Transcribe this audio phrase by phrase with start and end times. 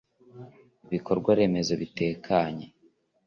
[0.87, 2.65] ibikorwa remezo bitekanye